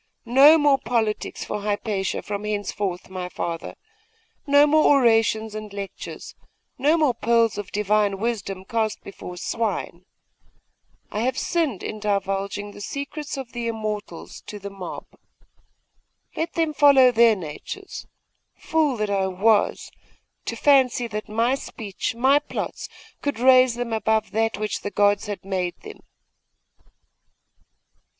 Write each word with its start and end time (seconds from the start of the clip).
No 0.25 0.57
more 0.57 0.79
politics 0.79 1.45
for 1.45 1.61
Hypatia 1.61 2.23
from 2.23 2.43
henceforth, 2.43 3.07
my 3.07 3.29
father; 3.29 3.75
no 4.47 4.65
more 4.65 4.97
orations 4.99 5.53
and 5.53 5.71
lectures; 5.71 6.33
no 6.79 6.97
more 6.97 7.13
pearls 7.13 7.55
of 7.59 7.71
Divine 7.71 8.17
wisdom 8.17 8.65
cast 8.65 9.03
before 9.03 9.37
swine. 9.37 10.05
I 11.11 11.19
have 11.19 11.37
sinned 11.37 11.83
in 11.83 11.99
divulging 11.99 12.71
the 12.71 12.81
secrets 12.81 13.37
of 13.37 13.51
the 13.51 13.67
Immortals 13.67 14.41
to 14.47 14.57
the 14.57 14.71
mob. 14.71 15.05
Let 16.35 16.53
them 16.53 16.73
follow 16.73 17.11
their 17.11 17.35
natures! 17.35 18.07
Fool 18.57 18.97
that 18.97 19.11
I 19.11 19.27
was, 19.27 19.91
to 20.45 20.55
fancy 20.55 21.05
that 21.09 21.29
my 21.29 21.53
speech, 21.53 22.15
my 22.15 22.39
plots, 22.39 22.89
could 23.21 23.37
raise 23.37 23.75
them 23.75 23.93
above 23.93 24.31
that 24.31 24.57
which 24.57 24.81
the 24.81 24.89
gods 24.89 25.27
had 25.27 25.45
made 25.45 25.79
them! 25.81 25.99